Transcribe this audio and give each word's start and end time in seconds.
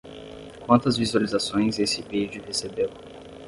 Quantas 0.65 0.97
visualizações 0.97 1.77
esse 1.77 2.01
vídeo 2.01 2.43
recebeu? 2.43 2.89